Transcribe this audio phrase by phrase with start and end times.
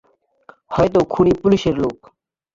[0.71, 1.97] হয়তো খুনি পুলিশের লোক।